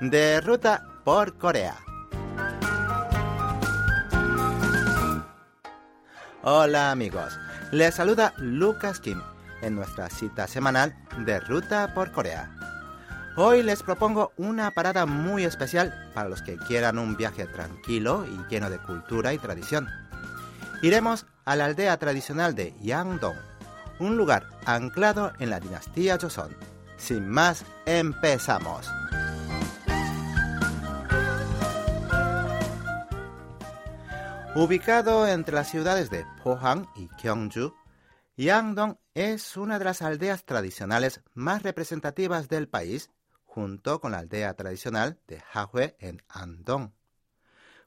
de 0.00 0.40
ruta 0.40 0.82
por 1.04 1.36
Corea. 1.36 1.76
Hola 6.42 6.90
amigos, 6.90 7.38
les 7.70 7.94
saluda 7.94 8.32
Lucas 8.38 8.98
Kim 8.98 9.20
en 9.60 9.74
nuestra 9.74 10.08
cita 10.08 10.46
semanal 10.46 10.96
de 11.26 11.38
Ruta 11.40 11.92
por 11.94 12.12
Corea. 12.12 12.50
Hoy 13.36 13.62
les 13.62 13.82
propongo 13.82 14.32
una 14.38 14.70
parada 14.70 15.04
muy 15.04 15.44
especial 15.44 16.10
para 16.14 16.30
los 16.30 16.40
que 16.40 16.56
quieran 16.56 16.98
un 16.98 17.16
viaje 17.16 17.46
tranquilo 17.46 18.24
y 18.26 18.50
lleno 18.50 18.70
de 18.70 18.78
cultura 18.78 19.34
y 19.34 19.38
tradición. 19.38 19.86
Iremos 20.80 21.26
a 21.44 21.56
la 21.56 21.66
aldea 21.66 21.98
tradicional 21.98 22.54
de 22.54 22.74
Yangdong, 22.80 23.36
un 23.98 24.16
lugar 24.16 24.46
anclado 24.64 25.32
en 25.38 25.50
la 25.50 25.60
dinastía 25.60 26.16
Joseon. 26.18 26.56
Sin 26.96 27.28
más, 27.28 27.64
empezamos. 27.84 28.88
Ubicado 34.56 35.28
entre 35.28 35.54
las 35.54 35.70
ciudades 35.70 36.10
de 36.10 36.26
Pohang 36.42 36.84
y 36.96 37.08
Gyeongju, 37.22 37.72
Yangdong 38.36 38.98
es 39.14 39.56
una 39.56 39.78
de 39.78 39.84
las 39.84 40.02
aldeas 40.02 40.44
tradicionales 40.44 41.20
más 41.34 41.62
representativas 41.62 42.48
del 42.48 42.68
país, 42.68 43.10
junto 43.44 44.00
con 44.00 44.10
la 44.10 44.18
aldea 44.18 44.54
tradicional 44.54 45.20
de 45.28 45.40
Hahue 45.52 45.94
en 46.00 46.24
Andong. 46.28 46.90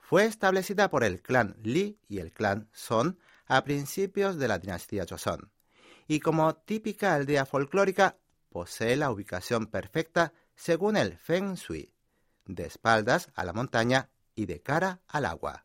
Fue 0.00 0.26
establecida 0.26 0.90
por 0.90 1.02
el 1.02 1.22
clan 1.22 1.56
Li 1.62 1.98
y 2.08 2.18
el 2.18 2.30
clan 2.30 2.68
Son 2.74 3.18
a 3.46 3.64
principios 3.64 4.36
de 4.36 4.48
la 4.48 4.58
dinastía 4.58 5.06
Joseon, 5.08 5.50
y 6.08 6.20
como 6.20 6.56
típica 6.56 7.14
aldea 7.14 7.46
folclórica 7.46 8.18
posee 8.50 8.96
la 8.96 9.10
ubicación 9.10 9.66
perfecta 9.66 10.34
según 10.54 10.98
el 10.98 11.16
Feng 11.16 11.54
Shui, 11.54 11.94
de 12.44 12.66
espaldas 12.66 13.30
a 13.34 13.44
la 13.46 13.54
montaña 13.54 14.10
y 14.34 14.44
de 14.44 14.60
cara 14.60 15.00
al 15.08 15.24
agua. 15.24 15.64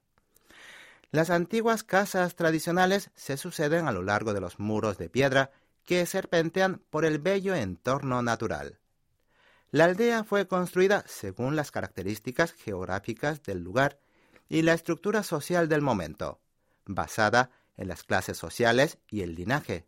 Las 1.12 1.30
antiguas 1.30 1.84
casas 1.84 2.36
tradicionales 2.36 3.12
se 3.16 3.38
suceden 3.38 3.88
a 3.88 3.92
lo 3.92 4.02
largo 4.02 4.34
de 4.34 4.42
los 4.42 4.60
muros 4.60 4.98
de 4.98 5.10
piedra 5.10 5.52
que 5.86 6.06
serpentean 6.06 6.82
por 6.90 7.06
el 7.06 7.20
bello 7.20 7.56
entorno 7.56 8.22
natural. 8.22 8.80
La 9.72 9.86
aldea 9.86 10.24
fue 10.24 10.48
construida 10.48 11.04
según 11.08 11.56
las 11.56 11.72
características 11.72 12.54
geográficas 12.54 13.44
del 13.44 13.60
lugar 13.60 14.00
y 14.48 14.62
la 14.62 14.74
estructura 14.74 15.24
social 15.24 15.70
del 15.70 15.82
momento, 15.82 16.40
basada 16.86 17.52
en 17.78 17.88
las 17.88 18.04
clases 18.04 18.38
sociales 18.38 18.98
y 19.10 19.22
el 19.22 19.36
linaje. 19.36 19.86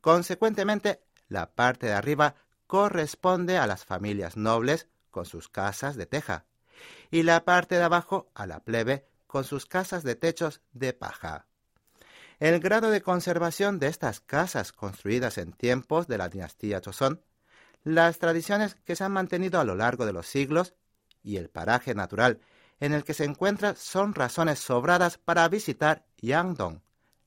Consecuentemente, 0.00 1.02
la 1.28 1.54
parte 1.54 1.86
de 1.86 1.94
arriba 1.94 2.36
corresponde 2.66 3.58
a 3.58 3.66
las 3.66 3.84
familias 3.84 4.36
nobles 4.36 4.88
con 5.10 5.26
sus 5.26 5.48
casas 5.48 5.96
de 5.96 6.06
teja 6.06 6.46
y 7.10 7.22
la 7.22 7.44
parte 7.44 7.76
de 7.76 7.82
abajo 7.82 8.30
a 8.34 8.46
la 8.46 8.60
plebe 8.60 9.06
con 9.32 9.44
sus 9.44 9.64
casas 9.64 10.02
de 10.02 10.14
techos 10.14 10.60
de 10.74 10.92
paja. 10.92 11.46
El 12.38 12.60
grado 12.60 12.90
de 12.90 13.00
conservación 13.00 13.78
de 13.78 13.86
estas 13.86 14.20
casas 14.20 14.72
construidas 14.72 15.38
en 15.38 15.54
tiempos 15.54 16.06
de 16.06 16.18
la 16.18 16.28
dinastía 16.28 16.82
Joseon, 16.84 17.22
las 17.82 18.18
tradiciones 18.18 18.74
que 18.84 18.94
se 18.94 19.04
han 19.04 19.12
mantenido 19.12 19.58
a 19.58 19.64
lo 19.64 19.74
largo 19.74 20.04
de 20.04 20.12
los 20.12 20.26
siglos 20.26 20.74
y 21.22 21.38
el 21.38 21.48
paraje 21.48 21.94
natural 21.94 22.40
en 22.78 22.92
el 22.92 23.04
que 23.04 23.14
se 23.14 23.24
encuentra 23.24 23.74
son 23.74 24.12
razones 24.12 24.58
sobradas 24.58 25.16
para 25.16 25.48
visitar 25.48 26.04
Yangdong, 26.20 26.82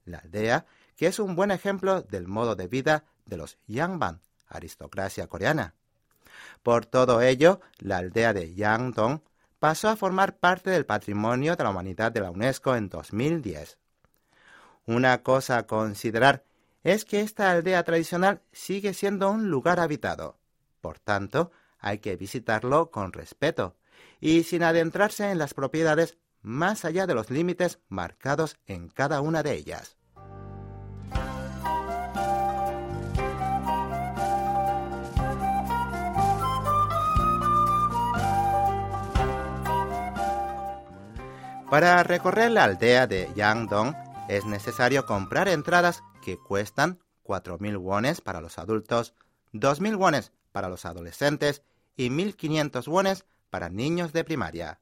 la 0.06 0.20
aldea 0.20 0.68
que 0.96 1.08
es 1.08 1.18
un 1.18 1.36
buen 1.36 1.50
ejemplo 1.50 2.04
del 2.04 2.28
modo 2.28 2.56
de 2.56 2.68
vida 2.68 3.06
de 3.26 3.38
los 3.38 3.58
Yangban, 3.66 4.22
aristocracia 4.48 5.26
coreana. 5.26 5.74
Por 6.62 6.86
todo 6.86 7.22
ello, 7.22 7.62
la 7.80 7.98
aldea 7.98 8.32
de 8.32 8.54
Yangdong 8.54 9.24
pasó 9.66 9.90
a 9.90 9.96
formar 9.96 10.38
parte 10.38 10.70
del 10.70 10.86
Patrimonio 10.86 11.56
de 11.56 11.64
la 11.64 11.72
Humanidad 11.72 12.12
de 12.12 12.20
la 12.20 12.30
UNESCO 12.30 12.76
en 12.76 12.88
2010. 12.88 13.80
Una 14.86 15.24
cosa 15.24 15.58
a 15.58 15.66
considerar 15.66 16.44
es 16.84 17.04
que 17.04 17.22
esta 17.22 17.50
aldea 17.50 17.82
tradicional 17.82 18.44
sigue 18.52 18.94
siendo 18.94 19.32
un 19.32 19.50
lugar 19.50 19.80
habitado. 19.80 20.38
Por 20.82 21.00
tanto, 21.00 21.52
hay 21.80 21.98
que 21.98 22.16
visitarlo 22.16 22.92
con 22.92 23.12
respeto 23.12 23.76
y 24.22 24.44
sin 24.44 24.62
adentrarse 24.62 25.32
en 25.32 25.40
las 25.40 25.56
propiedades 25.56 26.20
más 26.44 26.86
allá 26.86 27.08
de 27.08 27.16
los 27.16 27.32
límites 27.32 27.80
marcados 27.90 28.60
en 28.68 28.88
cada 28.88 29.20
una 29.22 29.42
de 29.42 29.54
ellas. 29.54 29.98
Para 41.76 42.04
recorrer 42.04 42.52
la 42.52 42.64
aldea 42.64 43.06
de 43.06 43.30
Yangdong 43.36 43.94
es 44.30 44.46
necesario 44.46 45.06
comprar 45.06 45.50
entradas 45.50 46.04
que 46.24 46.38
cuestan 46.38 47.00
4.000 47.26 47.78
wones 47.78 48.22
para 48.22 48.40
los 48.40 48.58
adultos, 48.60 49.14
2.000 49.52 49.98
wones 49.98 50.32
para 50.54 50.70
los 50.70 50.86
adolescentes 50.86 51.64
y 51.98 52.10
1.500 52.12 52.88
wones 52.88 53.26
para 53.50 53.68
niños 53.68 54.14
de 54.14 54.24
primaria. 54.24 54.80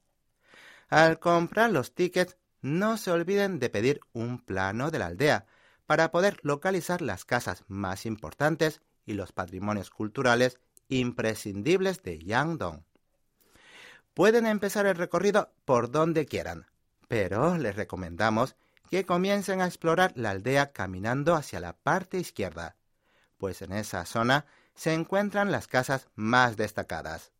Al 0.88 1.18
comprar 1.18 1.72
los 1.72 1.96
tickets, 1.96 2.36
no 2.62 2.96
se 2.96 3.10
olviden 3.10 3.58
de 3.58 3.70
pedir 3.70 3.98
un 4.12 4.38
plano 4.38 4.92
de 4.92 5.00
la 5.00 5.06
aldea 5.06 5.46
para 5.86 6.12
poder 6.12 6.38
localizar 6.42 7.02
las 7.02 7.24
casas 7.24 7.64
más 7.66 8.06
importantes 8.06 8.82
y 9.04 9.14
los 9.14 9.32
patrimonios 9.32 9.90
culturales 9.90 10.60
imprescindibles 10.86 12.04
de 12.04 12.20
Yangdong. 12.20 12.84
Pueden 14.14 14.46
empezar 14.46 14.86
el 14.86 14.94
recorrido 14.94 15.52
por 15.64 15.90
donde 15.90 16.26
quieran, 16.26 16.68
pero 17.08 17.56
les 17.56 17.76
recomendamos 17.76 18.56
que 18.90 19.04
comiencen 19.04 19.60
a 19.60 19.66
explorar 19.66 20.12
la 20.14 20.30
aldea 20.30 20.72
caminando 20.72 21.34
hacia 21.34 21.60
la 21.60 21.72
parte 21.74 22.18
izquierda, 22.18 22.76
pues 23.38 23.62
en 23.62 23.72
esa 23.72 24.04
zona 24.06 24.46
se 24.74 24.92
encuentran 24.92 25.52
las 25.52 25.66
casas 25.66 26.08
más 26.14 26.56
destacadas. 26.56 27.32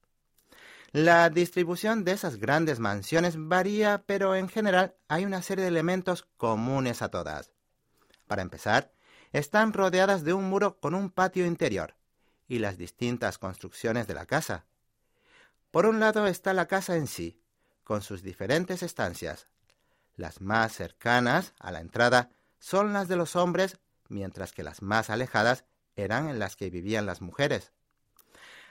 La 0.93 1.29
distribución 1.29 2.05
de 2.05 2.13
esas 2.13 2.37
grandes 2.37 2.79
mansiones 2.79 3.35
varía, 3.37 4.05
pero 4.07 4.37
en 4.37 4.49
general 4.49 4.95
hay 5.09 5.25
una 5.25 5.43
serie 5.43 5.63
de 5.63 5.69
elementos 5.69 6.29
comunes 6.37 7.03
a 7.03 7.09
todas. 7.09 7.51
Para 8.29 8.43
empezar, 8.43 8.93
están 9.33 9.73
rodeadas 9.73 10.23
de 10.23 10.33
un 10.33 10.45
muro 10.45 10.79
con 10.79 10.95
un 10.95 11.11
patio 11.11 11.47
interior 11.47 11.95
y 12.47 12.61
las 12.61 12.79
distintas 12.79 13.39
construcciones 13.39 14.07
de 14.07 14.15
la 14.15 14.27
casa. 14.27 14.67
Por 15.73 15.87
un 15.87 15.99
lado 15.99 16.29
está 16.29 16.55
la 16.55 16.69
casa 16.69 16.97
en 16.97 17.09
sí, 17.09 17.41
con 17.83 18.01
sus 18.01 18.23
diferentes 18.23 18.85
estancias, 18.85 19.49
las 20.17 20.41
más 20.41 20.73
cercanas 20.73 21.55
a 21.59 21.73
la 21.73 21.81
entrada 21.81 22.31
son 22.59 22.93
las 22.93 23.09
de 23.09 23.17
los 23.17 23.37
hombres, 23.37 23.79
mientras 24.09 24.53
que 24.53 24.63
las 24.63 24.83
más 24.83 25.11
alejadas 25.11 25.65
eran 25.97 26.29
en 26.29 26.39
las 26.39 26.57
que 26.57 26.71
vivían 26.71 27.07
las 27.07 27.21
mujeres. 27.21 27.73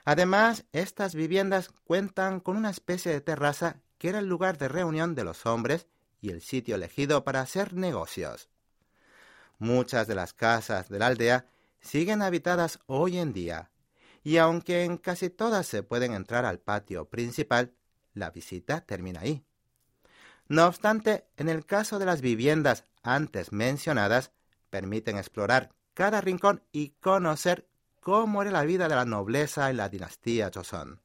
Además, 0.05 0.65
estas 0.73 1.15
viviendas 1.15 1.69
cuentan 1.85 2.39
con 2.39 2.57
una 2.57 2.69
especie 2.69 3.11
de 3.11 3.21
terraza 3.21 3.77
que 3.97 4.09
era 4.09 4.19
el 4.19 4.27
lugar 4.27 4.57
de 4.57 4.67
reunión 4.67 5.15
de 5.15 5.23
los 5.23 5.45
hombres 5.45 5.87
y 6.19 6.29
el 6.29 6.41
sitio 6.41 6.75
elegido 6.75 7.23
para 7.23 7.41
hacer 7.41 7.73
negocios. 7.73 8.49
Muchas 9.59 10.07
de 10.07 10.15
las 10.15 10.33
casas 10.33 10.89
de 10.89 10.99
la 10.99 11.07
aldea 11.07 11.45
siguen 11.79 12.21
habitadas 12.21 12.79
hoy 12.85 13.17
en 13.17 13.31
día, 13.31 13.69
y 14.23 14.37
aunque 14.37 14.83
en 14.83 14.97
casi 14.97 15.29
todas 15.29 15.67
se 15.67 15.83
pueden 15.83 16.13
entrar 16.13 16.45
al 16.45 16.59
patio 16.59 17.09
principal, 17.09 17.73
la 18.13 18.29
visita 18.29 18.81
termina 18.81 19.21
ahí. 19.21 19.45
No 20.53 20.67
obstante, 20.67 21.25
en 21.35 21.49
el 21.49 21.65
caso 21.65 21.97
de 21.97 22.05
las 22.05 22.21
viviendas 22.21 22.83
antes 23.01 23.51
mencionadas, 23.51 24.29
permiten 24.69 25.17
explorar 25.17 25.71
cada 25.95 26.21
rincón 26.21 26.61
y 26.71 26.89
conocer 26.99 27.67
cómo 28.01 28.43
era 28.43 28.51
la 28.51 28.61
vida 28.61 28.87
de 28.87 28.93
la 28.93 29.05
nobleza 29.05 29.71
en 29.71 29.77
la 29.77 29.89
dinastía 29.89 30.51
Joseon. 30.53 31.01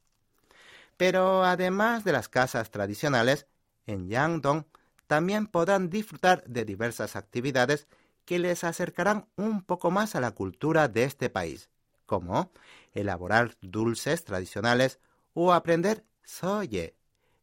Pero 0.99 1.45
además 1.45 2.05
de 2.05 2.13
las 2.13 2.29
casas 2.29 2.71
tradicionales, 2.71 3.47
en 3.87 4.11
Yangdong 4.11 4.67
también 5.07 5.47
podrán 5.47 5.89
disfrutar 5.89 6.45
de 6.45 6.67
diversas 6.67 7.17
actividades 7.17 7.87
que 8.27 8.39
les 8.39 8.65
acercarán 8.65 9.29
un 9.37 9.63
poco 9.63 9.91
más 9.91 10.15
a 10.15 10.21
la 10.21 10.33
cultura 10.33 10.89
de 10.89 11.05
este 11.05 11.31
país, 11.31 11.71
como 12.05 12.53
elaborar 12.93 13.57
dulces 13.63 14.25
tradicionales 14.25 14.99
o 15.33 15.55
aprender 15.55 16.05
soye, 16.23 16.98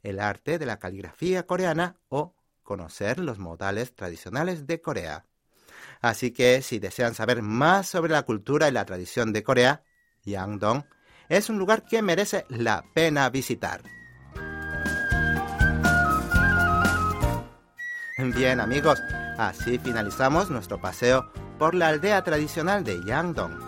el 0.06 0.20
arte 0.20 0.60
de 0.60 0.66
la 0.66 0.78
caligrafía 0.78 1.46
coreana 1.46 1.98
o 2.10 2.36
conocer 2.64 3.20
los 3.20 3.40
modales 3.40 3.96
tradicionales 3.96 4.68
de 4.68 4.80
Corea. 4.80 5.26
Así 6.02 6.32
que 6.32 6.62
si 6.62 6.80
desean 6.80 7.16
saber 7.16 7.42
más 7.42 7.88
sobre 7.88 8.12
la 8.12 8.24
cultura 8.24 8.68
y 8.68 8.72
la 8.72 8.86
tradición 8.86 9.34
de 9.34 9.44
Corea, 9.44 9.84
Yangdong 10.24 10.86
es 11.28 11.50
un 11.50 11.58
lugar 11.58 11.86
que 11.86 12.02
merece 12.02 12.46
la 12.50 12.84
pena 12.94 13.30
visitar. 13.30 13.82
Bien 18.18 18.60
amigos, 18.60 19.02
así 19.38 19.80
finalizamos 19.80 20.50
nuestro 20.50 20.80
paseo 20.80 21.32
por 21.58 21.74
la 21.74 21.90
aldea 21.90 22.24
tradicional 22.24 22.84
de 22.84 23.04
Yangdong. 23.04 23.60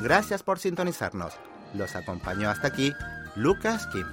Gracias 0.00 0.42
por 0.42 0.58
sintonizarnos. 0.58 1.34
Los 1.72 1.94
acompañó 1.94 2.50
hasta 2.50 2.68
aquí 2.68 2.92
Lucas 3.36 3.86
Kim. 3.88 4.06